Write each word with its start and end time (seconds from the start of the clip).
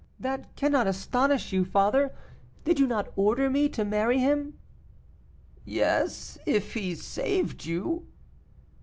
"That 0.19 0.55
cannot 0.55 0.87
astonish 0.87 1.53
you, 1.53 1.63
father; 1.63 2.11
did 2.63 2.79
you 2.79 2.87
not 2.87 3.13
order 3.15 3.51
me 3.51 3.69
to 3.69 3.85
marry 3.85 4.17
him?" 4.17 4.57
"Yes, 5.63 6.39
if 6.47 6.73
he 6.73 6.95
saved 6.95 7.67
you." 7.67 8.07